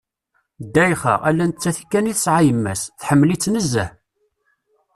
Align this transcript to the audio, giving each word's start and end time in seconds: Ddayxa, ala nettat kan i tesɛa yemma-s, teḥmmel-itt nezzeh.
Ddayxa, 0.65 1.13
ala 1.27 1.45
nettat 1.49 1.79
kan 1.91 2.09
i 2.11 2.13
tesɛa 2.17 2.41
yemma-s, 2.47 2.81
teḥmmel-itt 2.99 3.49
nezzeh. 3.53 3.89